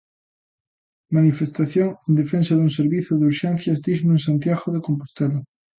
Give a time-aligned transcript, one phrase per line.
[1.17, 5.39] Manifestación en defensa dun servizo de urxencias digno en Santiago de Compostela.